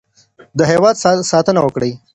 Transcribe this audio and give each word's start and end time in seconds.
د 0.57 0.59
هېواد 0.71 0.95
ساتنه 1.31 1.59
وکړئ. 1.63 1.91